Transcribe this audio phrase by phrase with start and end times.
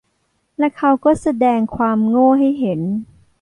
[0.59, 2.81] และเขาก็แสดงความโง่ให้เห็น